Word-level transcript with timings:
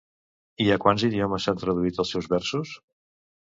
I 0.63 0.65
a 0.75 0.77
quants 0.85 1.05
idiomes 1.07 1.45
s'han 1.49 1.61
traduït 1.65 2.01
els 2.05 2.15
seus 2.17 2.31
versos? 2.33 2.73